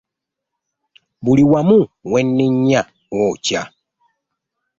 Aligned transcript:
Buli 1.23 1.43
wamu 1.51 1.79
we 2.11 2.19
nninnya 2.25 2.81
wookya. 3.17 3.61